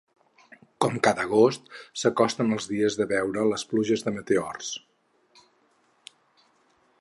[0.85, 1.69] Com cada agost,
[2.03, 4.73] s’acosten els dies de veure les pluges de meteors.